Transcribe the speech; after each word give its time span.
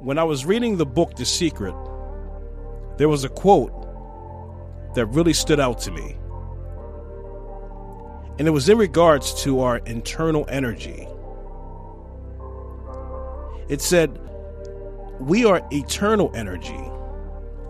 when 0.00 0.16
I 0.16 0.22
was 0.22 0.46
reading 0.46 0.76
the 0.76 0.86
book 0.86 1.16
The 1.16 1.24
Secret, 1.24 1.74
there 2.98 3.08
was 3.08 3.24
a 3.24 3.28
quote 3.28 3.72
that 4.94 5.06
really 5.06 5.32
stood 5.32 5.58
out 5.58 5.80
to 5.80 5.90
me. 5.90 6.16
And 8.38 8.46
it 8.46 8.52
was 8.52 8.68
in 8.68 8.78
regards 8.78 9.42
to 9.42 9.60
our 9.60 9.78
internal 9.78 10.46
energy. 10.48 11.08
It 13.68 13.80
said, 13.80 14.20
We 15.18 15.44
are 15.44 15.66
eternal 15.72 16.30
energy, 16.32 16.80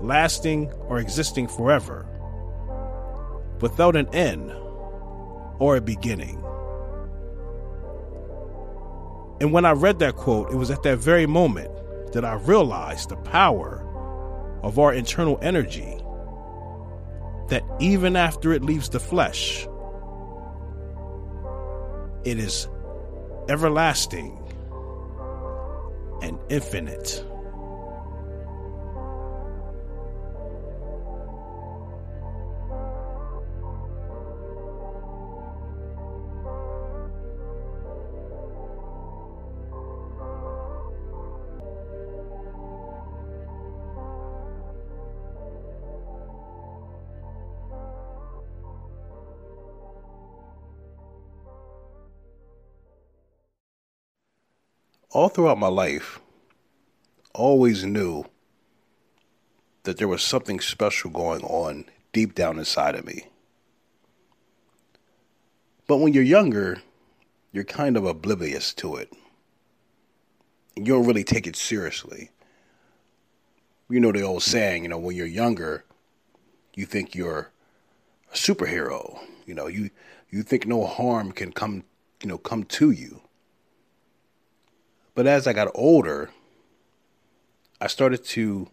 lasting 0.02 0.70
or 0.86 0.98
existing 0.98 1.48
forever, 1.48 2.06
without 3.62 3.96
an 3.96 4.06
end 4.14 4.52
or 5.58 5.76
a 5.76 5.80
beginning. 5.80 6.44
And 9.40 9.50
when 9.50 9.64
I 9.64 9.70
read 9.70 9.98
that 10.00 10.16
quote, 10.16 10.52
it 10.52 10.56
was 10.56 10.70
at 10.70 10.82
that 10.82 10.98
very 10.98 11.26
moment 11.26 11.70
that 12.12 12.24
I 12.24 12.34
realized 12.34 13.08
the 13.08 13.16
power 13.16 13.84
of 14.62 14.78
our 14.78 14.92
internal 14.92 15.38
energy. 15.42 15.96
That 17.48 17.62
even 17.80 18.16
after 18.16 18.52
it 18.52 18.62
leaves 18.62 18.88
the 18.90 19.00
flesh, 19.00 19.66
it 22.24 22.38
is 22.38 22.68
everlasting 23.48 24.38
and 26.22 26.38
infinite. 26.50 27.24
All 55.10 55.28
throughout 55.28 55.58
my 55.58 55.68
life, 55.68 56.20
always 57.34 57.84
knew 57.84 58.24
that 59.84 59.96
there 59.96 60.08
was 60.08 60.22
something 60.22 60.60
special 60.60 61.10
going 61.10 61.42
on 61.42 61.84
deep 62.12 62.34
down 62.34 62.58
inside 62.58 62.94
of 62.94 63.06
me. 63.06 63.26
But 65.86 65.98
when 65.98 66.12
you're 66.12 66.22
younger, 66.22 66.82
you're 67.52 67.64
kind 67.64 67.96
of 67.96 68.04
oblivious 68.04 68.74
to 68.74 68.96
it. 68.96 69.12
You 70.76 70.84
don't 70.84 71.06
really 71.06 71.24
take 71.24 71.46
it 71.46 71.56
seriously. 71.56 72.30
You 73.88 74.00
know 74.00 74.12
the 74.12 74.22
old 74.22 74.42
saying, 74.42 74.82
you 74.82 74.90
know, 74.90 74.98
when 74.98 75.16
you're 75.16 75.26
younger, 75.26 75.84
you 76.74 76.84
think 76.84 77.14
you're 77.14 77.50
a 78.30 78.36
superhero. 78.36 79.18
You 79.46 79.54
know, 79.54 79.66
you 79.66 79.90
you 80.30 80.42
think 80.42 80.66
no 80.66 80.84
harm 80.84 81.32
can 81.32 81.52
come, 81.52 81.84
you 82.22 82.28
know, 82.28 82.36
come 82.36 82.64
to 82.64 82.90
you. 82.90 83.22
But 85.18 85.26
as 85.26 85.48
I 85.48 85.52
got 85.52 85.72
older, 85.74 86.30
I 87.80 87.88
started 87.88 88.22
to 88.26 88.68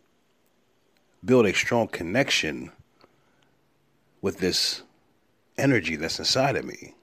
build 1.25 1.47
a 1.47 1.53
strong 1.55 1.87
connection 1.87 2.71
with 4.21 4.37
this 4.37 4.83
energy 5.57 5.95
that's 5.95 6.19
inside 6.19 6.55
of 6.55 6.63
me. 6.63 6.93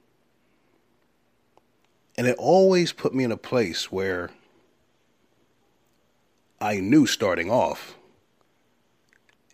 And 2.16 2.28
it 2.28 2.36
always 2.38 2.92
put 2.92 3.16
me 3.16 3.24
in 3.24 3.32
a 3.32 3.36
place 3.36 3.90
where 3.90 4.30
I 6.60 6.78
knew 6.78 7.04
starting 7.04 7.50
off 7.50 7.96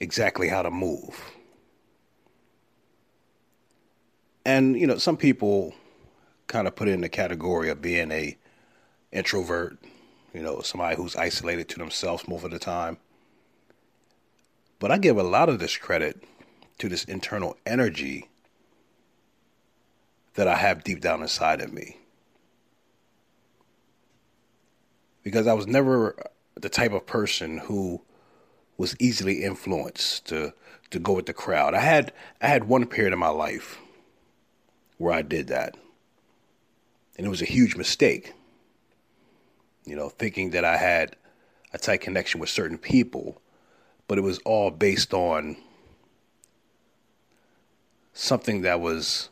exactly 0.01 0.49
how 0.49 0.61
to 0.61 0.71
move. 0.71 1.19
And, 4.45 4.79
you 4.79 4.87
know, 4.87 4.99
some 4.99 5.17
people 5.17 5.75
kind 6.47 6.69
of 6.69 6.77
put 6.77 6.89
it 6.89 6.93
in 6.93 7.01
the 7.01 7.09
category 7.09 7.71
of 7.71 7.81
being 7.81 8.13
a 8.13 8.37
introvert, 9.13 9.79
you 10.35 10.43
know, 10.43 10.61
somebody 10.61 10.97
who's 10.97 11.17
isolated 11.17 11.69
to 11.71 11.79
themselves 11.79 12.29
most 12.29 12.45
of 12.45 12.51
the 12.51 12.59
time. 12.59 12.99
But 14.79 14.91
I 14.91 14.99
give 14.99 15.17
a 15.17 15.23
lot 15.23 15.49
of 15.49 15.59
this 15.59 15.77
credit 15.77 16.23
to 16.79 16.89
this 16.89 17.05
internal 17.05 17.57
energy 17.67 18.29
that 20.35 20.47
I 20.47 20.55
have 20.55 20.85
deep 20.85 21.01
down 21.01 21.23
inside 21.23 21.61
of 21.61 21.73
me. 21.73 21.97
Because 25.25 25.47
I 25.47 25.53
was 25.53 25.67
never 25.67 26.17
the 26.55 26.69
type 26.69 26.93
of 26.93 27.07
person 27.07 27.59
who 27.59 28.03
was 28.77 28.95
easily 29.01 29.43
influenced 29.43 30.27
to 30.27 30.55
to 30.91 30.99
go 30.99 31.13
with 31.13 31.27
the 31.27 31.35
crowd. 31.35 31.75
I 31.75 31.81
had 31.81 32.13
I 32.41 32.47
had 32.47 32.65
one 32.65 32.87
period 32.87 33.13
in 33.13 33.19
my 33.19 33.29
life 33.29 33.79
where 34.97 35.13
I 35.13 35.23
did 35.23 35.49
that. 35.49 35.77
And 37.17 37.27
it 37.27 37.31
was 37.31 37.43
a 37.43 37.47
huge 37.47 37.75
mistake 37.75 38.33
you 39.89 39.97
know, 39.97 40.09
thinking 40.09 40.51
that 40.51 40.65
I 40.65 40.77
had 40.77 41.17
a 41.73 41.79
tight 41.79 42.01
connection 42.01 42.41
with 42.41 42.49
certain 42.49 42.79
people, 42.79 43.41
but 44.07 44.19
it 44.19 44.23
was 44.23 44.39
all 44.41 44.71
based 44.71 45.13
on 45.13 45.57
something 48.13 48.63
that 48.63 48.81
was, 48.81 49.29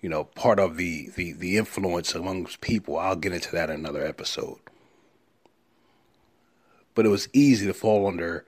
you 0.00 0.08
know, 0.08 0.24
part 0.24 0.58
of 0.58 0.76
the, 0.76 1.10
the, 1.16 1.32
the 1.32 1.56
influence 1.56 2.14
amongst 2.14 2.60
people. 2.60 2.98
I'll 2.98 3.16
get 3.16 3.32
into 3.32 3.52
that 3.52 3.70
in 3.70 3.76
another 3.76 4.04
episode. 4.04 4.58
But 6.94 7.06
it 7.06 7.08
was 7.08 7.28
easy 7.32 7.66
to 7.66 7.74
fall 7.74 8.06
under 8.06 8.44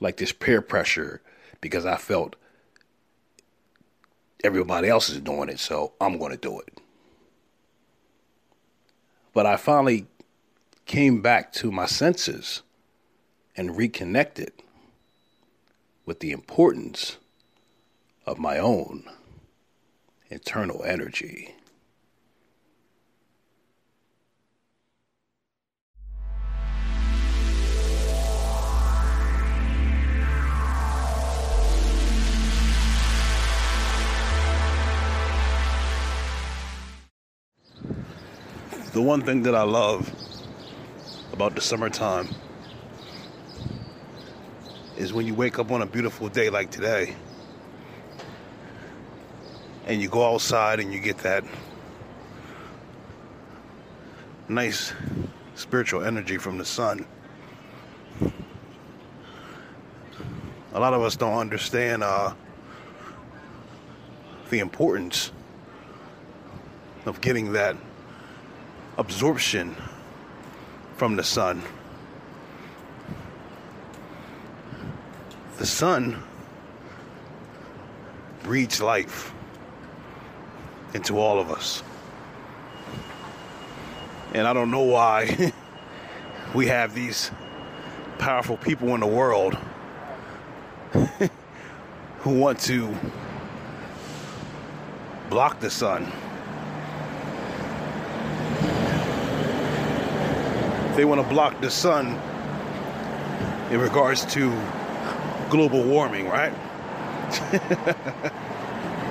like 0.00 0.16
this 0.18 0.32
peer 0.32 0.62
pressure 0.62 1.22
because 1.60 1.86
I 1.86 1.96
felt 1.96 2.36
everybody 4.44 4.88
else 4.88 5.08
is 5.08 5.20
doing 5.20 5.48
it, 5.48 5.60
so 5.60 5.92
I'm 6.00 6.18
going 6.18 6.32
to 6.32 6.38
do 6.38 6.60
it. 6.60 6.80
But 9.32 9.46
I 9.46 9.56
finally 9.56 10.06
came 10.86 11.22
back 11.22 11.52
to 11.52 11.70
my 11.70 11.86
senses 11.86 12.62
and 13.56 13.76
reconnected 13.76 14.52
with 16.04 16.20
the 16.20 16.32
importance 16.32 17.16
of 18.26 18.38
my 18.38 18.58
own 18.58 19.04
internal 20.30 20.82
energy. 20.84 21.54
The 38.92 39.00
one 39.00 39.22
thing 39.22 39.42
that 39.44 39.54
I 39.54 39.62
love 39.62 40.21
about 41.42 41.56
the 41.56 41.60
summertime 41.60 42.28
is 44.96 45.12
when 45.12 45.26
you 45.26 45.34
wake 45.34 45.58
up 45.58 45.72
on 45.72 45.82
a 45.82 45.86
beautiful 45.86 46.28
day 46.28 46.48
like 46.48 46.70
today 46.70 47.16
and 49.86 50.00
you 50.00 50.08
go 50.08 50.24
outside 50.24 50.78
and 50.78 50.92
you 50.92 51.00
get 51.00 51.18
that 51.18 51.42
nice 54.48 54.92
spiritual 55.56 56.04
energy 56.04 56.38
from 56.38 56.58
the 56.58 56.64
sun. 56.64 57.04
A 60.74 60.78
lot 60.78 60.94
of 60.94 61.02
us 61.02 61.16
don't 61.16 61.36
understand 61.36 62.04
uh, 62.04 62.34
the 64.50 64.60
importance 64.60 65.32
of 67.04 67.20
getting 67.20 67.50
that 67.54 67.76
absorption 68.96 69.74
from 71.02 71.16
the 71.16 71.24
sun. 71.24 71.60
The 75.58 75.66
sun 75.66 76.22
breathes 78.44 78.80
life 78.80 79.34
into 80.94 81.18
all 81.18 81.40
of 81.40 81.50
us. 81.50 81.82
And 84.32 84.46
I 84.46 84.52
don't 84.52 84.70
know 84.70 84.84
why 84.84 85.52
we 86.54 86.68
have 86.68 86.94
these 86.94 87.32
powerful 88.18 88.56
people 88.56 88.94
in 88.94 89.00
the 89.00 89.06
world 89.08 89.58
who 92.20 92.38
want 92.38 92.60
to 92.60 92.94
block 95.28 95.58
the 95.58 95.68
sun 95.68 96.12
they 100.96 101.04
want 101.06 101.22
to 101.22 101.28
block 101.28 101.60
the 101.60 101.70
sun 101.70 102.08
in 103.70 103.80
regards 103.80 104.26
to 104.26 104.50
global 105.48 105.82
warming, 105.82 106.28
right? 106.28 106.52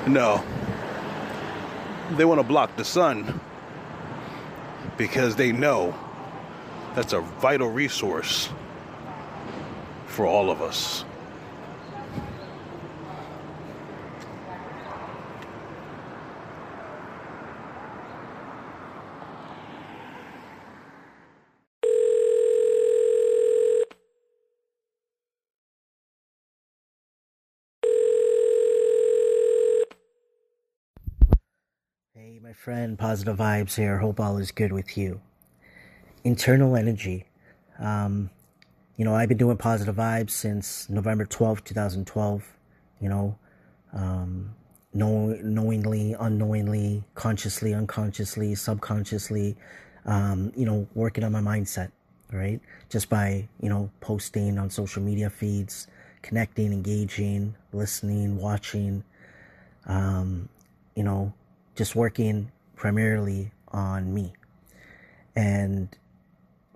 no. 0.08 0.44
They 2.12 2.26
want 2.26 2.40
to 2.40 2.48
block 2.48 2.76
the 2.76 2.86
sun 2.86 3.40
because 4.98 5.36
they 5.36 5.52
know 5.52 5.96
that's 6.94 7.14
a 7.14 7.22
vital 7.22 7.70
resource 7.70 8.50
for 10.06 10.26
all 10.26 10.52
of 10.52 10.62
us. 10.62 11.06
Hey, 32.14 32.40
my 32.40 32.51
friend, 32.62 33.00
positive 33.00 33.38
vibes 33.38 33.76
here. 33.76 33.98
Hope 33.98 34.20
all 34.20 34.38
is 34.38 34.52
good 34.52 34.72
with 34.72 34.96
you. 34.96 35.20
Internal 36.24 36.76
energy. 36.76 37.26
Um, 37.80 38.30
you 38.98 39.04
know, 39.04 39.16
I've 39.16 39.30
been 39.30 39.40
doing 39.40 39.58
positive 39.58 39.96
vibes 39.96 40.30
since 40.30 40.88
November 40.88 41.26
12th, 41.26 41.64
2012. 41.64 42.46
You 43.00 43.10
know, 43.10 43.36
um, 43.94 44.54
know, 44.94 45.36
knowingly, 45.42 46.16
unknowingly, 46.20 47.04
consciously, 47.16 47.74
unconsciously, 47.74 48.54
subconsciously, 48.54 49.58
um, 50.06 50.52
you 50.56 50.68
know, 50.68 50.88
working 50.94 51.24
on 51.24 51.32
my 51.32 51.42
mindset, 51.42 51.92
right? 52.32 52.62
Just 52.90 53.10
by, 53.10 53.50
you 53.60 53.70
know, 53.70 53.90
posting 54.02 54.60
on 54.60 54.70
social 54.70 55.02
media 55.02 55.32
feeds, 55.32 55.88
connecting, 56.22 56.74
engaging, 56.74 57.56
listening, 57.74 58.38
watching, 58.38 59.04
um, 59.88 60.48
you 60.94 61.04
know, 61.04 61.34
just 61.76 61.96
working 61.96 62.52
primarily 62.76 63.52
on 63.70 64.14
me. 64.14 64.34
And 65.36 65.90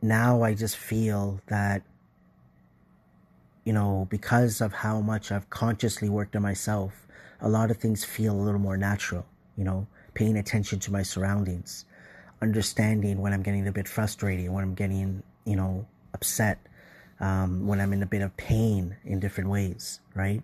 now 0.02 0.44
I 0.44 0.54
just 0.54 0.78
feel 0.78 1.42
that, 1.48 1.82
you 3.64 3.74
know, 3.74 4.08
because 4.10 4.62
of 4.62 4.72
how 4.72 5.02
much 5.02 5.32
I've 5.32 5.50
consciously 5.50 6.10
worked 6.10 6.36
on 6.36 6.42
myself, 6.42 7.08
a 7.42 7.50
lot 7.50 7.72
of 7.72 7.78
things 7.78 8.06
feel 8.06 8.34
a 8.34 8.42
little 8.42 8.60
more 8.60 8.78
natural, 8.78 9.26
you 9.58 9.64
know, 9.64 9.88
paying 10.14 10.38
attention 10.38 10.80
to 10.80 10.92
my 10.92 11.04
surroundings, 11.04 11.86
understanding 12.42 13.20
when 13.20 13.34
I'm 13.34 13.44
getting 13.44 13.68
a 13.68 13.72
bit 13.72 13.88
frustrated, 13.88 14.50
when 14.50 14.64
I'm 14.64 14.76
getting, 14.76 15.24
you 15.46 15.56
know, 15.56 15.86
upset, 16.14 16.60
um, 17.20 17.68
when 17.68 17.82
I'm 17.82 17.92
in 17.94 18.04
a 18.04 18.06
bit 18.06 18.22
of 18.22 18.36
pain 18.38 18.96
in 19.04 19.20
different 19.20 19.50
ways, 19.50 20.00
right? 20.14 20.42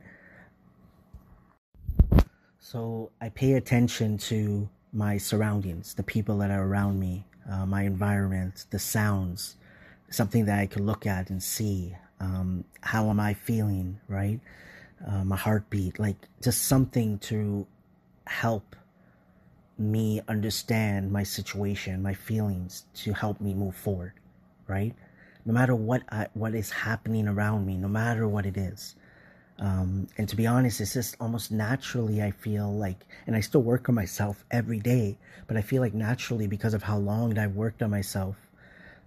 So 2.63 3.11
I 3.19 3.29
pay 3.29 3.53
attention 3.53 4.19
to 4.29 4.69
my 4.93 5.17
surroundings, 5.17 5.95
the 5.95 6.03
people 6.03 6.37
that 6.37 6.51
are 6.51 6.63
around 6.63 6.99
me, 6.99 7.25
uh, 7.51 7.65
my 7.65 7.81
environment, 7.81 8.67
the 8.69 8.77
sounds, 8.77 9.55
something 10.11 10.45
that 10.45 10.59
I 10.59 10.67
can 10.67 10.85
look 10.85 11.07
at 11.07 11.31
and 11.31 11.41
see. 11.41 11.95
Um, 12.19 12.63
how 12.81 13.09
am 13.09 13.19
I 13.19 13.33
feeling, 13.33 13.99
right? 14.07 14.39
Uh, 15.05 15.23
my 15.23 15.37
heartbeat, 15.37 15.97
like 15.99 16.27
just 16.39 16.67
something 16.67 17.17
to 17.19 17.65
help 18.27 18.75
me 19.79 20.21
understand 20.27 21.11
my 21.11 21.23
situation, 21.23 22.03
my 22.03 22.13
feelings, 22.13 22.85
to 22.93 23.11
help 23.13 23.41
me 23.41 23.55
move 23.55 23.75
forward, 23.75 24.13
right? 24.67 24.93
No 25.45 25.53
matter 25.53 25.73
what 25.73 26.03
I, 26.11 26.27
what 26.35 26.53
is 26.53 26.69
happening 26.69 27.27
around 27.27 27.65
me, 27.65 27.75
no 27.77 27.87
matter 27.87 28.27
what 28.27 28.45
it 28.45 28.55
is. 28.55 28.95
Um, 29.59 30.07
and 30.17 30.27
to 30.27 30.35
be 30.35 30.47
honest, 30.47 30.81
it's 30.81 30.93
just 30.93 31.15
almost 31.19 31.51
naturally, 31.51 32.21
I 32.21 32.31
feel 32.31 32.73
like, 32.73 33.05
and 33.27 33.35
I 33.35 33.41
still 33.41 33.61
work 33.61 33.89
on 33.89 33.95
myself 33.95 34.43
every 34.49 34.79
day, 34.79 35.17
but 35.47 35.55
I 35.55 35.61
feel 35.61 35.81
like 35.81 35.93
naturally, 35.93 36.47
because 36.47 36.73
of 36.73 36.83
how 36.83 36.97
long 36.97 37.37
I've 37.37 37.55
worked 37.55 37.83
on 37.83 37.91
myself, 37.91 38.35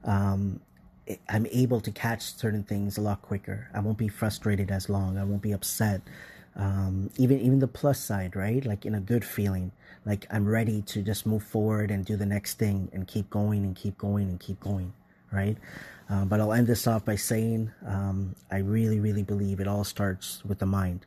um, 0.04 0.60
I'm 1.28 1.46
able 1.46 1.80
to 1.80 1.90
catch 1.90 2.34
certain 2.34 2.62
things 2.62 2.96
a 2.98 3.00
lot 3.00 3.20
quicker. 3.20 3.68
I 3.74 3.80
won't 3.80 3.98
be 3.98 4.08
frustrated 4.08 4.70
as 4.70 4.88
long. 4.88 5.18
I 5.18 5.24
won't 5.24 5.42
be 5.42 5.52
upset. 5.52 6.00
Um, 6.56 7.10
even 7.18 7.40
even 7.40 7.58
the 7.58 7.66
plus 7.66 7.98
side, 7.98 8.36
right? 8.36 8.64
Like 8.64 8.86
in 8.86 8.94
a 8.94 9.00
good 9.00 9.24
feeling, 9.24 9.72
like 10.06 10.26
I'm 10.30 10.46
ready 10.46 10.82
to 10.82 11.02
just 11.02 11.26
move 11.26 11.42
forward 11.42 11.90
and 11.90 12.04
do 12.04 12.16
the 12.16 12.26
next 12.26 12.58
thing 12.58 12.90
and 12.92 13.08
keep 13.08 13.28
going 13.28 13.64
and 13.64 13.74
keep 13.74 13.98
going 13.98 14.28
and 14.28 14.38
keep 14.38 14.60
going, 14.60 14.92
right? 15.34 15.56
Uh, 16.08 16.24
but 16.24 16.40
I'll 16.40 16.52
end 16.52 16.66
this 16.66 16.86
off 16.86 17.04
by 17.04 17.16
saying 17.16 17.70
um, 17.86 18.34
I 18.50 18.58
really, 18.58 19.00
really 19.00 19.22
believe 19.22 19.60
it 19.60 19.66
all 19.66 19.84
starts 19.84 20.44
with 20.44 20.58
the 20.58 20.66
mind. 20.66 21.06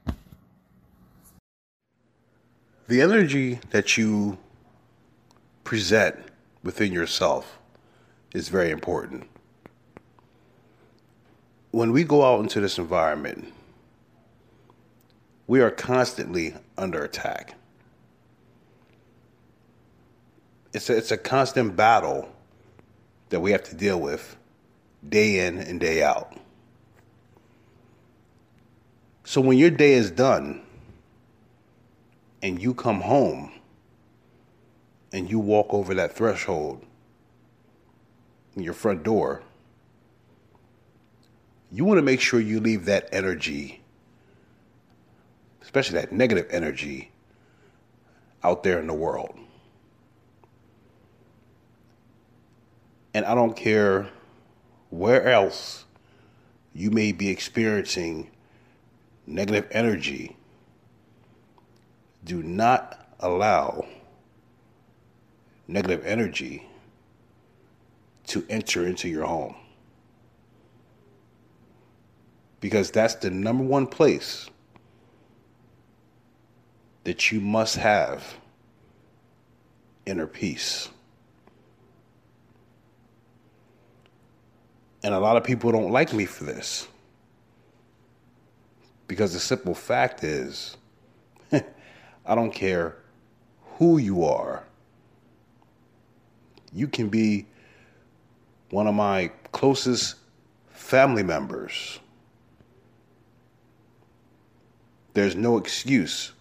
The 2.87 3.01
energy 3.01 3.59
that 3.71 3.97
you 3.97 4.37
present 5.63 6.15
within 6.63 6.91
yourself 6.93 7.59
is 8.33 8.49
very 8.49 8.71
important. 8.71 9.29
When 11.71 11.91
we 11.91 12.03
go 12.03 12.23
out 12.23 12.39
into 12.39 12.61
this 12.61 12.77
environment, 12.77 13.53
we 15.45 15.61
are 15.61 15.69
constantly 15.69 16.55
under 16.77 17.03
attack. 17.03 17.55
It's 20.73 20.89
a, 20.89 20.97
it's 20.97 21.11
a 21.11 21.17
constant 21.17 21.75
battle 21.75 22.29
that 23.29 23.39
we 23.39 23.51
have 23.51 23.63
to 23.63 23.75
deal 23.75 23.99
with 23.99 24.37
day 25.07 25.45
in 25.45 25.57
and 25.57 25.79
day 25.79 26.03
out. 26.03 26.37
So 29.23 29.41
when 29.41 29.57
your 29.57 29.69
day 29.69 29.93
is 29.93 30.09
done 30.09 30.61
and 32.41 32.61
you 32.61 32.73
come 32.73 33.01
home 33.01 33.51
and 35.11 35.29
you 35.29 35.39
walk 35.39 35.73
over 35.73 35.93
that 35.95 36.15
threshold 36.15 36.85
in 38.55 38.63
your 38.63 38.73
front 38.73 39.03
door, 39.03 39.43
you 41.71 41.83
want 41.83 41.97
to 41.97 42.03
make 42.03 42.21
sure 42.21 42.39
you 42.39 42.61
leave 42.61 42.85
that 42.85 43.09
energy, 43.11 43.81
especially 45.61 45.99
that 45.99 46.13
negative 46.13 46.47
energy, 46.49 47.11
out 48.43 48.63
there 48.63 48.79
in 48.79 48.87
the 48.87 48.93
world. 48.93 49.37
And 53.17 53.25
I 53.25 53.33
don't 53.33 53.55
care 53.55 54.09
where 54.91 55.27
else 55.27 55.85
you 56.71 56.91
may 56.91 57.11
be 57.11 57.29
experiencing 57.29 58.29
negative 59.25 59.67
energy, 59.71 60.37
do 62.23 62.43
not 62.43 63.09
allow 63.19 63.87
negative 65.67 66.05
energy 66.05 66.67
to 68.27 68.45
enter 68.51 68.85
into 68.85 69.09
your 69.09 69.25
home. 69.25 69.55
Because 72.61 72.91
that's 72.91 73.15
the 73.15 73.31
number 73.31 73.63
one 73.63 73.87
place 73.87 74.47
that 77.03 77.31
you 77.31 77.41
must 77.41 77.77
have 77.77 78.35
inner 80.05 80.27
peace. 80.27 80.89
And 85.07 85.15
a 85.15 85.19
lot 85.19 85.37
of 85.37 85.45
people 85.45 85.71
don't 85.71 85.89
like 85.89 86.11
me 86.11 86.25
for 86.25 86.43
this. 86.43 86.85
Because 89.07 89.31
the 89.31 89.39
simple 89.39 89.73
fact 89.73 90.21
is, 90.21 90.75
I 91.53 92.35
don't 92.35 92.51
care 92.51 92.97
who 93.77 93.99
you 93.99 94.25
are. 94.25 94.65
You 96.73 96.89
can 96.89 97.07
be 97.07 97.45
one 98.69 98.85
of 98.85 98.95
my 98.95 99.31
closest 99.53 100.15
family 100.71 101.23
members. 101.23 102.01
There's 105.13 105.37
no 105.37 105.55
excuse 105.55 106.33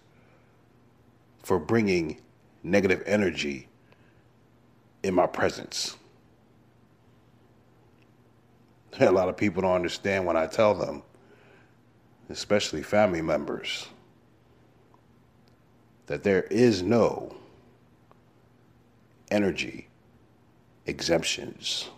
for 1.41 1.57
bringing 1.57 2.19
negative 2.63 3.01
energy 3.05 3.69
in 5.03 5.13
my 5.13 5.25
presence. 5.25 5.95
a 9.01 9.11
lot 9.11 9.29
of 9.29 9.37
people 9.37 9.61
don't 9.61 9.75
understand 9.75 10.25
when 10.25 10.35
I 10.35 10.47
tell 10.47 10.73
them, 10.73 11.03
especially 12.29 12.81
family 12.81 13.21
members, 13.21 13.87
that 16.07 16.23
there 16.23 16.43
is 16.43 16.81
no 16.81 17.35
energy 19.29 19.87
exemptions. 20.85 21.89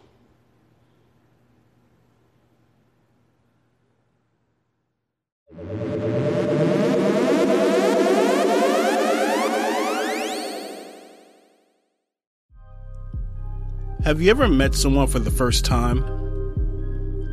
Have 14.04 14.22
you 14.22 14.32
ever 14.32 14.48
met 14.48 14.74
someone 14.74 15.08
for 15.08 15.20
the 15.20 15.30
first 15.30 15.66
time 15.66 16.19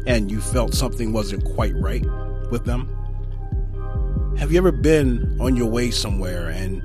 and 0.06 0.30
you 0.30 0.40
felt 0.40 0.74
something 0.74 1.12
wasn't 1.12 1.44
quite 1.44 1.74
right 1.76 2.04
with 2.50 2.64
them? 2.64 2.88
Have 4.38 4.52
you 4.52 4.58
ever 4.58 4.72
been 4.72 5.38
on 5.40 5.56
your 5.56 5.68
way 5.68 5.90
somewhere 5.90 6.48
and 6.48 6.82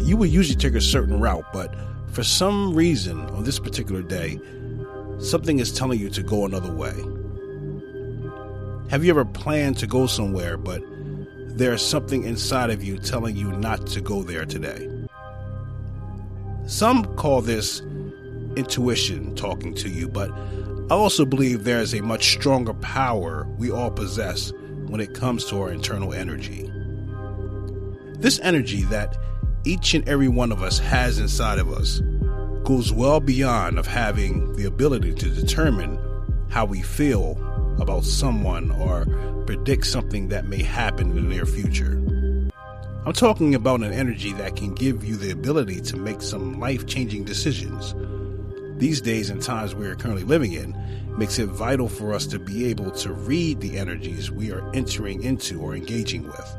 you 0.00 0.16
would 0.16 0.30
usually 0.30 0.56
take 0.56 0.74
a 0.74 0.80
certain 0.80 1.18
route, 1.20 1.50
but 1.52 1.74
for 2.08 2.22
some 2.22 2.74
reason 2.74 3.20
on 3.30 3.44
this 3.44 3.58
particular 3.58 4.02
day, 4.02 4.38
something 5.18 5.58
is 5.58 5.72
telling 5.72 5.98
you 5.98 6.10
to 6.10 6.22
go 6.22 6.44
another 6.44 6.72
way. 6.72 6.94
Have 8.90 9.04
you 9.04 9.10
ever 9.10 9.24
planned 9.24 9.78
to 9.78 9.86
go 9.86 10.06
somewhere, 10.06 10.56
but 10.56 10.82
there's 11.56 11.82
something 11.82 12.24
inside 12.24 12.70
of 12.70 12.84
you 12.84 12.98
telling 12.98 13.34
you 13.36 13.50
not 13.52 13.86
to 13.88 14.00
go 14.00 14.22
there 14.22 14.44
today? 14.44 14.90
Some 16.66 17.04
call 17.16 17.40
this 17.40 17.80
intuition 18.56 19.34
talking 19.34 19.74
to 19.74 19.88
you, 19.88 20.08
but 20.08 20.30
I 20.90 20.94
also 20.94 21.24
believe 21.24 21.64
there 21.64 21.80
is 21.80 21.94
a 21.94 22.02
much 22.02 22.32
stronger 22.32 22.74
power 22.74 23.46
we 23.56 23.70
all 23.70 23.90
possess 23.90 24.52
when 24.86 25.00
it 25.00 25.14
comes 25.14 25.46
to 25.46 25.60
our 25.62 25.72
internal 25.72 26.12
energy. 26.12 26.70
This 28.18 28.38
energy 28.40 28.82
that 28.84 29.16
each 29.64 29.94
and 29.94 30.06
every 30.06 30.28
one 30.28 30.52
of 30.52 30.62
us 30.62 30.78
has 30.78 31.18
inside 31.18 31.58
of 31.58 31.72
us 31.72 32.02
goes 32.64 32.92
well 32.92 33.18
beyond 33.18 33.78
of 33.78 33.86
having 33.86 34.52
the 34.56 34.66
ability 34.66 35.14
to 35.14 35.30
determine 35.30 35.98
how 36.50 36.66
we 36.66 36.82
feel 36.82 37.32
about 37.80 38.04
someone 38.04 38.70
or 38.72 39.06
predict 39.46 39.86
something 39.86 40.28
that 40.28 40.46
may 40.46 40.62
happen 40.62 41.10
in 41.10 41.16
the 41.16 41.22
near 41.22 41.46
future. 41.46 41.92
I'm 43.06 43.14
talking 43.14 43.54
about 43.54 43.82
an 43.82 43.92
energy 43.92 44.34
that 44.34 44.56
can 44.56 44.74
give 44.74 45.02
you 45.02 45.16
the 45.16 45.30
ability 45.30 45.80
to 45.80 45.96
make 45.96 46.20
some 46.20 46.60
life 46.60 46.86
changing 46.86 47.24
decisions. 47.24 47.94
These 48.84 49.00
days 49.00 49.30
and 49.30 49.40
times 49.40 49.74
we 49.74 49.86
are 49.86 49.94
currently 49.94 50.24
living 50.24 50.52
in 50.52 50.76
makes 51.16 51.38
it 51.38 51.46
vital 51.46 51.88
for 51.88 52.12
us 52.12 52.26
to 52.26 52.38
be 52.38 52.66
able 52.66 52.90
to 52.90 53.14
read 53.14 53.62
the 53.62 53.78
energies 53.78 54.30
we 54.30 54.52
are 54.52 54.70
entering 54.74 55.22
into 55.22 55.58
or 55.58 55.74
engaging 55.74 56.24
with. 56.24 56.56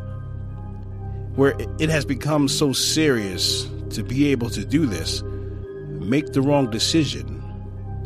Where 1.36 1.56
it 1.78 1.92
has 1.92 2.04
become 2.04 2.48
so 2.48 2.74
serious 2.74 3.70
to 3.92 4.04
be 4.04 4.32
able 4.32 4.50
to 4.50 4.66
do 4.66 4.88
this, 4.88 5.22
make 5.22 6.34
the 6.34 6.42
wrong 6.42 6.72
decision, 6.72 7.44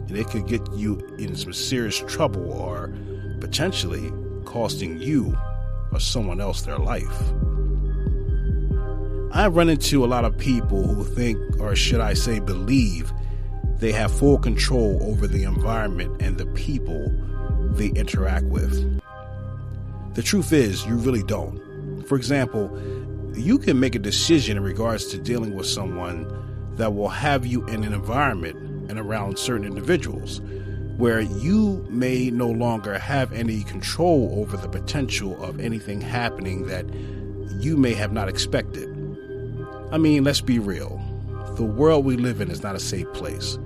and 0.10 0.18
it 0.18 0.28
could 0.28 0.48
get 0.48 0.70
you 0.74 0.98
in 1.18 1.34
some 1.38 1.54
serious 1.54 2.00
trouble 2.00 2.52
or 2.52 2.94
potentially 3.40 4.12
costing 4.44 5.00
you 5.00 5.34
or 5.94 6.02
someone 6.02 6.42
else 6.42 6.64
their 6.64 6.78
life. 6.78 7.22
I 9.32 9.48
run 9.48 9.70
into 9.70 10.04
a 10.04 10.08
lot 10.08 10.26
of 10.26 10.38
people 10.38 10.86
who 10.86 11.06
think, 11.06 11.40
or 11.62 11.74
should 11.74 12.02
I 12.02 12.16
say, 12.16 12.42
believe, 12.42 13.14
they 13.80 13.92
have 13.94 14.12
full 14.12 14.38
control 14.38 15.00
over 15.04 15.26
the 15.26 15.44
environment 15.44 16.22
and 16.22 16.38
the 16.38 16.46
people 16.48 17.12
they 17.72 17.88
interact 17.88 18.46
with. 18.46 19.02
The 20.16 20.22
truth 20.22 20.52
is, 20.52 20.86
you 20.86 20.96
really 20.96 21.24
don't. 21.24 22.04
For 22.08 22.18
example, 22.18 22.78
you 23.36 23.58
can 23.58 23.80
make 23.80 23.96
a 23.96 24.00
decision 24.00 24.58
in 24.58 24.64
regards 24.64 25.06
to 25.08 25.18
dealing 25.18 25.56
with 25.56 25.66
someone 25.66 26.28
that 26.76 26.94
will 26.94 27.10
have 27.10 27.46
you 27.46 27.66
in 27.68 27.84
an 27.84 27.94
environment 27.94 28.58
and 28.90 29.00
around 29.00 29.40
certain 29.40 29.66
individuals 29.66 30.42
where 30.98 31.22
you 31.22 31.86
may 31.90 32.30
no 32.30 32.50
longer 32.50 33.00
have 33.00 33.32
any 33.32 33.64
control 33.64 34.34
over 34.38 34.58
the 34.58 34.68
potential 34.68 35.42
of 35.42 35.60
anything 35.62 36.02
happening 36.02 36.68
that 36.68 36.86
you 37.62 37.78
may 37.78 37.94
have 37.94 38.12
not 38.12 38.28
expected. 38.28 38.90
I 39.94 39.98
mean, 39.98 40.26
let's 40.26 40.42
be 40.42 40.60
real. 40.60 41.02
The 41.56 41.64
world 41.64 42.04
we 42.04 42.18
live 42.18 42.42
in 42.42 42.52
is 42.52 42.62
not 42.62 42.76
a 42.76 42.80
safe 42.80 43.12
place. 43.14 43.58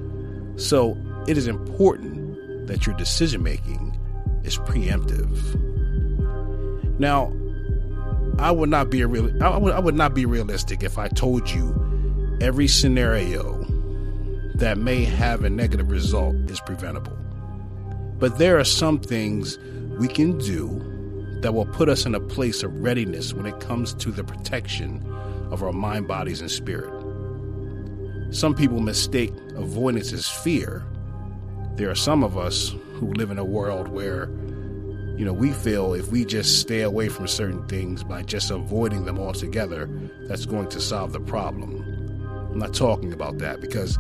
So 0.55 0.97
it 1.27 1.37
is 1.37 1.47
important 1.47 2.67
that 2.67 2.85
your 2.85 2.95
decision 2.95 3.43
making 3.43 3.97
is 4.43 4.57
preemptive. 4.57 5.59
Now, 6.99 7.33
I 8.39 8.51
would 8.51 8.69
not 8.69 8.89
be 8.89 9.01
a 9.01 9.07
real 9.07 9.43
I 9.43 9.57
would, 9.57 9.73
I 9.73 9.79
would 9.79 9.95
not 9.95 10.13
be 10.13 10.25
realistic 10.25 10.83
if 10.83 10.97
I 10.97 11.07
told 11.07 11.49
you 11.49 12.37
every 12.41 12.67
scenario 12.67 13.59
that 14.55 14.77
may 14.77 15.03
have 15.03 15.43
a 15.43 15.49
negative 15.49 15.89
result 15.91 16.35
is 16.49 16.59
preventable. 16.59 17.17
But 18.19 18.37
there 18.37 18.59
are 18.59 18.63
some 18.63 18.99
things 18.99 19.57
we 19.97 20.07
can 20.07 20.37
do 20.37 20.79
that 21.41 21.53
will 21.53 21.65
put 21.65 21.89
us 21.89 22.05
in 22.05 22.15
a 22.15 22.19
place 22.19 22.63
of 22.63 22.73
readiness 22.81 23.33
when 23.33 23.45
it 23.45 23.59
comes 23.59 23.93
to 23.95 24.11
the 24.11 24.23
protection 24.23 25.05
of 25.51 25.61
our 25.61 25.73
mind, 25.73 26.07
bodies, 26.07 26.39
and 26.39 26.49
spirit. 26.49 27.02
Some 28.33 28.55
people 28.55 28.79
mistake 28.79 29.31
avoidance 29.55 30.11
as 30.11 30.27
fear. 30.27 30.83
There 31.75 31.91
are 31.91 31.95
some 31.95 32.23
of 32.23 32.35
us 32.35 32.73
who 32.95 33.13
live 33.13 33.29
in 33.29 33.37
a 33.37 33.45
world 33.45 33.89
where, 33.89 34.27
you 35.15 35.23
know, 35.23 35.33
we 35.33 35.51
feel 35.51 35.93
if 35.93 36.11
we 36.11 36.25
just 36.25 36.59
stay 36.59 36.81
away 36.81 37.09
from 37.09 37.27
certain 37.27 37.63
things 37.67 38.03
by 38.03 38.23
just 38.23 38.49
avoiding 38.49 39.05
them 39.05 39.19
altogether, 39.19 39.87
that's 40.27 40.47
going 40.47 40.67
to 40.69 40.81
solve 40.81 41.13
the 41.13 41.19
problem. 41.19 41.85
I'm 42.51 42.57
not 42.57 42.73
talking 42.73 43.13
about 43.13 43.37
that 43.37 43.61
because 43.61 43.99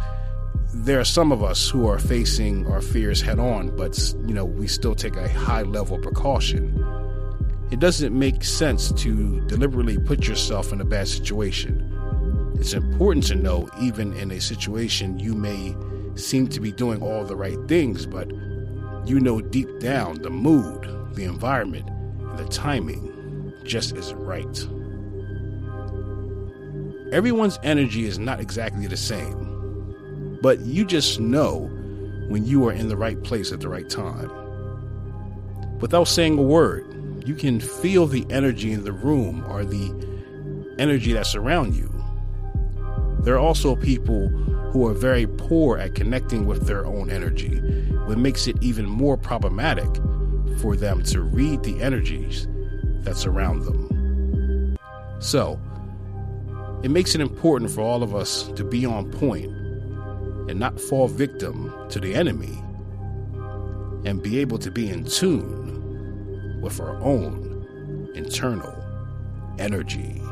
there 0.73 0.99
are 0.99 1.05
some 1.05 1.31
of 1.31 1.43
us 1.43 1.69
who 1.69 1.87
are 1.87 1.99
facing 1.99 2.65
our 2.65 2.81
fears 2.81 3.21
head 3.21 3.37
on, 3.37 3.75
but 3.75 4.15
you 4.25 4.33
know, 4.33 4.45
we 4.45 4.65
still 4.65 4.95
take 4.95 5.15
a 5.15 5.29
high 5.29 5.61
level 5.61 5.97
of 5.97 6.01
precaution. 6.01 6.83
It 7.69 7.79
doesn't 7.79 8.17
make 8.17 8.43
sense 8.43 8.91
to 8.93 9.41
deliberately 9.41 9.99
put 9.99 10.27
yourself 10.27 10.73
in 10.73 10.81
a 10.81 10.85
bad 10.85 11.07
situation. 11.07 11.92
It's 12.63 12.71
important 12.71 13.25
to 13.25 13.35
know, 13.35 13.67
even 13.81 14.13
in 14.13 14.31
a 14.31 14.39
situation 14.39 15.19
you 15.19 15.33
may 15.33 15.75
seem 16.15 16.47
to 16.47 16.61
be 16.61 16.71
doing 16.71 17.01
all 17.03 17.25
the 17.25 17.35
right 17.35 17.57
things, 17.67 18.05
but 18.05 18.31
you 19.05 19.19
know 19.19 19.41
deep 19.41 19.67
down 19.81 20.21
the 20.21 20.29
mood, 20.29 20.87
the 21.13 21.25
environment, 21.25 21.89
and 21.89 22.39
the 22.39 22.45
timing 22.45 23.51
just 23.65 23.97
isn't 23.97 24.17
right. 24.17 24.65
Everyone's 27.13 27.59
energy 27.63 28.05
is 28.05 28.17
not 28.17 28.39
exactly 28.39 28.87
the 28.87 28.95
same, 28.95 30.39
but 30.41 30.61
you 30.61 30.85
just 30.85 31.19
know 31.19 31.69
when 32.29 32.45
you 32.45 32.65
are 32.65 32.71
in 32.71 32.87
the 32.87 32.95
right 32.95 33.21
place 33.23 33.51
at 33.51 33.59
the 33.59 33.67
right 33.67 33.89
time. 33.89 34.31
Without 35.81 36.05
saying 36.05 36.39
a 36.39 36.41
word, 36.41 37.25
you 37.27 37.35
can 37.35 37.59
feel 37.59 38.07
the 38.07 38.25
energy 38.29 38.71
in 38.71 38.85
the 38.85 38.93
room 38.93 39.43
or 39.49 39.65
the 39.65 40.75
energy 40.79 41.11
that 41.11 41.27
surround 41.27 41.75
you. 41.75 41.92
There 43.23 43.35
are 43.35 43.39
also 43.39 43.75
people 43.75 44.27
who 44.71 44.87
are 44.87 44.93
very 44.93 45.27
poor 45.27 45.77
at 45.77 45.95
connecting 45.95 46.45
with 46.45 46.67
their 46.67 46.85
own 46.85 47.09
energy, 47.09 47.59
which 48.05 48.17
makes 48.17 48.47
it 48.47 48.57
even 48.61 48.85
more 48.85 49.17
problematic 49.17 49.89
for 50.59 50.75
them 50.75 51.03
to 51.03 51.21
read 51.21 51.63
the 51.63 51.81
energies 51.81 52.47
that 53.03 53.15
surround 53.15 53.63
them. 53.63 54.77
So, 55.19 55.59
it 56.83 56.91
makes 56.91 57.15
it 57.15 57.21
important 57.21 57.71
for 57.71 57.81
all 57.81 58.03
of 58.03 58.13
us 58.13 58.49
to 58.55 58.63
be 58.63 58.85
on 58.85 59.09
point 59.09 59.45
and 60.49 60.59
not 60.59 60.79
fall 60.79 61.07
victim 61.07 61.73
to 61.89 61.99
the 61.99 62.13
enemy 62.13 62.61
and 64.05 64.21
be 64.21 64.39
able 64.39 64.57
to 64.59 64.69
be 64.69 64.89
in 64.89 65.05
tune 65.05 66.59
with 66.61 66.81
our 66.81 66.99
own 67.01 68.11
internal 68.15 68.83
energy. 69.59 70.22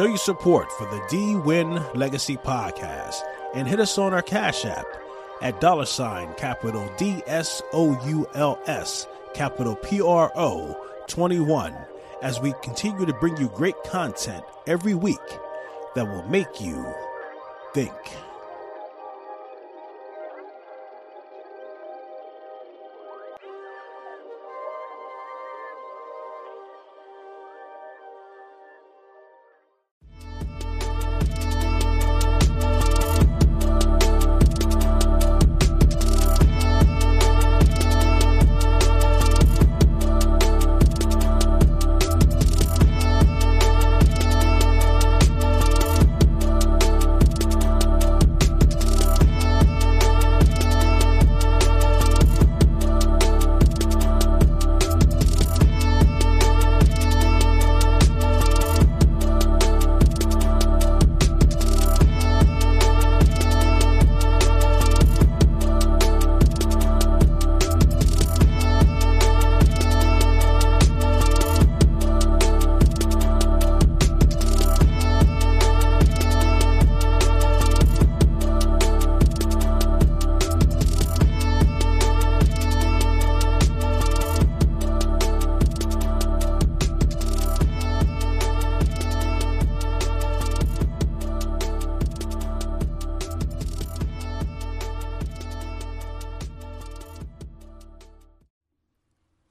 Show 0.00 0.06
your 0.06 0.16
support 0.16 0.72
for 0.72 0.86
the 0.86 1.04
D 1.10 1.36
Win 1.36 1.74
Legacy 1.92 2.38
Podcast 2.38 3.20
and 3.54 3.68
hit 3.68 3.80
us 3.80 3.98
on 3.98 4.14
our 4.14 4.22
Cash 4.22 4.64
App 4.64 4.86
at 5.42 5.60
dollar 5.60 5.84
sign 5.84 6.32
capital 6.38 6.90
D 6.96 7.22
S 7.26 7.60
O 7.74 8.02
U 8.06 8.26
L 8.32 8.58
S 8.64 9.06
capital 9.34 9.76
P 9.76 10.00
R 10.00 10.32
O 10.34 10.86
21 11.08 11.76
as 12.22 12.40
we 12.40 12.54
continue 12.62 13.04
to 13.04 13.12
bring 13.12 13.36
you 13.36 13.50
great 13.50 13.74
content 13.84 14.42
every 14.66 14.94
week 14.94 15.18
that 15.94 16.08
will 16.08 16.26
make 16.30 16.62
you 16.62 16.82
think. 17.74 17.92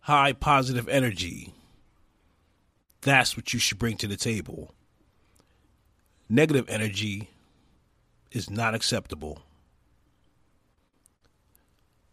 High 0.09 0.33
positive 0.33 0.89
energy. 0.89 1.53
That's 3.01 3.37
what 3.37 3.53
you 3.53 3.59
should 3.59 3.77
bring 3.77 3.95
to 3.97 4.07
the 4.07 4.17
table. 4.17 4.73
Negative 6.27 6.65
energy 6.67 7.29
is 8.31 8.49
not 8.49 8.73
acceptable. 8.73 9.43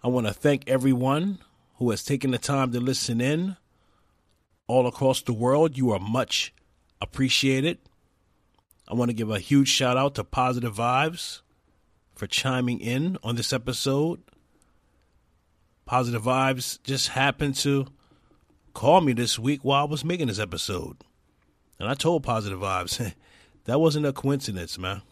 I 0.04 0.08
want 0.08 0.26
to 0.26 0.34
thank 0.34 0.68
everyone 0.68 1.38
who 1.76 1.88
has 1.88 2.04
taken 2.04 2.32
the 2.32 2.38
time 2.38 2.70
to 2.72 2.80
listen 2.80 3.22
in 3.22 3.56
all 4.66 4.86
across 4.86 5.22
the 5.22 5.32
world. 5.32 5.78
You 5.78 5.90
are 5.92 5.98
much 5.98 6.52
appreciated. 7.00 7.78
I 8.86 8.92
want 8.92 9.08
to 9.08 9.16
give 9.16 9.30
a 9.30 9.38
huge 9.38 9.68
shout 9.68 9.96
out 9.96 10.16
to 10.16 10.24
Positive 10.24 10.76
Vibes 10.76 11.40
for 12.14 12.26
chiming 12.26 12.78
in 12.78 13.16
on 13.24 13.36
this 13.36 13.54
episode. 13.54 14.20
Positive 15.86 16.22
Vibes 16.22 16.82
just 16.82 17.08
happened 17.08 17.54
to 17.56 17.86
call 18.74 19.00
me 19.00 19.12
this 19.12 19.38
week 19.38 19.60
while 19.62 19.82
I 19.82 19.88
was 19.88 20.04
making 20.04 20.26
this 20.26 20.40
episode. 20.40 20.98
And 21.78 21.88
I 21.88 21.94
told 21.94 22.24
Positive 22.24 22.58
Vibes, 22.58 23.14
that 23.64 23.80
wasn't 23.80 24.06
a 24.06 24.12
coincidence, 24.12 24.76
man. 24.76 25.02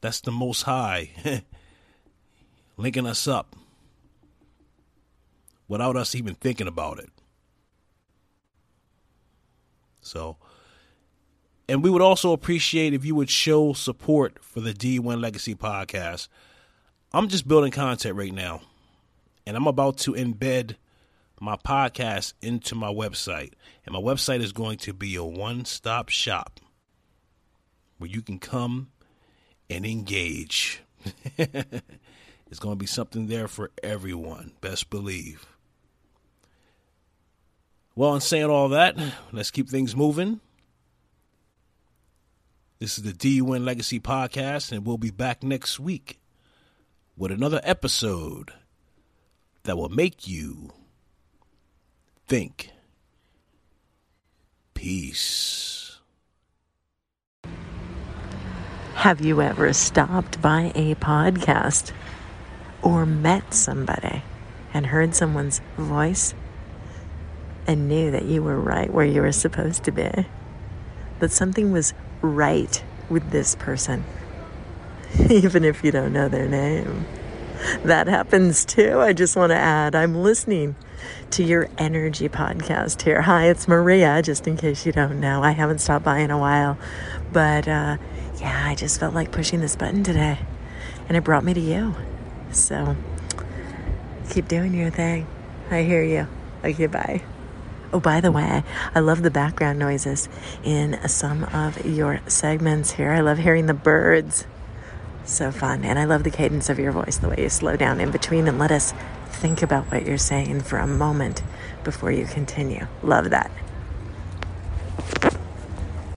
That's 0.00 0.20
the 0.20 0.30
most 0.30 0.62
high 0.62 1.10
linking 2.76 3.06
us 3.06 3.26
up 3.26 3.56
without 5.68 5.96
us 5.96 6.14
even 6.14 6.36
thinking 6.36 6.68
about 6.68 7.00
it. 7.00 7.10
So, 10.00 10.36
and 11.68 11.82
we 11.82 11.90
would 11.90 12.02
also 12.02 12.32
appreciate 12.32 12.94
if 12.94 13.04
you 13.04 13.14
would 13.16 13.30
show 13.30 13.72
support 13.72 14.42
for 14.42 14.60
the 14.60 14.72
D1 14.72 15.20
Legacy 15.20 15.54
podcast. 15.54 16.28
I'm 17.12 17.26
just 17.26 17.48
building 17.48 17.72
content 17.72 18.16
right 18.16 18.32
now, 18.32 18.60
and 19.44 19.56
I'm 19.56 19.66
about 19.66 19.98
to 19.98 20.12
embed 20.12 20.76
my 21.40 21.56
podcast 21.56 22.34
into 22.40 22.76
my 22.76 22.86
website. 22.86 23.54
And 23.84 23.94
my 23.94 24.00
website 24.00 24.40
is 24.40 24.52
going 24.52 24.78
to 24.78 24.92
be 24.92 25.16
a 25.16 25.24
one 25.24 25.64
stop 25.64 26.08
shop 26.08 26.60
where 27.98 28.08
you 28.08 28.22
can 28.22 28.38
come 28.38 28.90
and 29.68 29.84
engage. 29.84 30.82
it's 31.36 32.58
going 32.60 32.76
to 32.76 32.78
be 32.78 32.86
something 32.86 33.26
there 33.26 33.48
for 33.48 33.72
everyone, 33.82 34.52
best 34.60 34.88
believe. 34.88 35.46
Well, 37.96 38.14
in 38.14 38.20
saying 38.20 38.44
all 38.44 38.68
that, 38.68 38.96
let's 39.32 39.50
keep 39.50 39.68
things 39.68 39.96
moving. 39.96 40.38
This 42.78 42.98
is 42.98 43.04
the 43.04 43.12
D-Win 43.12 43.64
Legacy 43.64 43.98
Podcast, 43.98 44.70
and 44.70 44.86
we'll 44.86 44.96
be 44.96 45.10
back 45.10 45.42
next 45.42 45.80
week 45.80 46.19
with 47.20 47.30
another 47.30 47.60
episode 47.64 48.50
that 49.64 49.76
will 49.76 49.90
make 49.90 50.26
you 50.26 50.70
think. 52.26 52.70
Peace. 54.72 55.98
Have 58.94 59.20
you 59.20 59.42
ever 59.42 59.74
stopped 59.74 60.40
by 60.40 60.72
a 60.74 60.94
podcast 60.94 61.92
or 62.80 63.04
met 63.04 63.52
somebody 63.52 64.22
and 64.72 64.86
heard 64.86 65.14
someone's 65.14 65.60
voice 65.76 66.32
and 67.66 67.86
knew 67.86 68.10
that 68.12 68.24
you 68.24 68.42
were 68.42 68.58
right 68.58 68.90
where 68.90 69.04
you 69.04 69.20
were 69.20 69.32
supposed 69.32 69.84
to 69.84 69.92
be? 69.92 70.10
That 71.18 71.30
something 71.30 71.70
was 71.70 71.92
right 72.22 72.82
with 73.10 73.30
this 73.30 73.56
person, 73.56 74.04
even 75.30 75.64
if 75.64 75.82
you 75.84 75.90
don't 75.90 76.12
know 76.12 76.28
their 76.28 76.48
name. 76.48 77.06
That 77.84 78.06
happens 78.06 78.64
too. 78.64 79.00
I 79.00 79.12
just 79.12 79.36
want 79.36 79.50
to 79.50 79.56
add, 79.56 79.94
I'm 79.94 80.14
listening 80.14 80.76
to 81.30 81.42
your 81.42 81.68
energy 81.78 82.28
podcast 82.28 83.02
here. 83.02 83.22
Hi, 83.22 83.48
it's 83.48 83.68
Maria, 83.68 84.22
just 84.22 84.46
in 84.46 84.56
case 84.56 84.86
you 84.86 84.92
don't 84.92 85.20
know. 85.20 85.42
I 85.42 85.52
haven't 85.52 85.78
stopped 85.78 86.04
by 86.04 86.18
in 86.18 86.30
a 86.30 86.38
while, 86.38 86.78
but 87.32 87.68
uh, 87.68 87.98
yeah, 88.40 88.66
I 88.66 88.74
just 88.74 88.98
felt 88.98 89.14
like 89.14 89.30
pushing 89.30 89.60
this 89.60 89.76
button 89.76 90.02
today, 90.02 90.38
and 91.08 91.16
it 91.16 91.24
brought 91.24 91.44
me 91.44 91.54
to 91.54 91.60
you. 91.60 91.94
So 92.52 92.96
keep 94.30 94.48
doing 94.48 94.74
your 94.74 94.90
thing. 94.90 95.26
I 95.70 95.82
hear 95.82 96.02
you. 96.02 96.26
Okay, 96.64 96.86
bye. 96.86 97.22
Oh, 97.92 98.00
by 98.00 98.20
the 98.20 98.30
way, 98.32 98.62
I 98.94 99.00
love 99.00 99.22
the 99.22 99.30
background 99.30 99.78
noises 99.78 100.28
in 100.62 100.98
some 101.08 101.44
of 101.44 101.84
your 101.84 102.20
segments 102.26 102.92
here. 102.92 103.10
I 103.10 103.20
love 103.20 103.38
hearing 103.38 103.66
the 103.66 103.74
birds. 103.74 104.46
So 105.24 105.50
fun. 105.52 105.84
And 105.84 105.98
I 105.98 106.04
love 106.04 106.24
the 106.24 106.30
cadence 106.30 106.68
of 106.68 106.78
your 106.78 106.92
voice, 106.92 107.18
the 107.18 107.28
way 107.28 107.36
you 107.38 107.48
slow 107.48 107.76
down 107.76 108.00
in 108.00 108.10
between 108.10 108.48
and 108.48 108.58
let 108.58 108.72
us 108.72 108.92
think 109.28 109.62
about 109.62 109.84
what 109.90 110.04
you're 110.04 110.18
saying 110.18 110.60
for 110.62 110.78
a 110.78 110.86
moment 110.86 111.42
before 111.84 112.10
you 112.10 112.26
continue. 112.26 112.86
Love 113.02 113.30
that. 113.30 113.50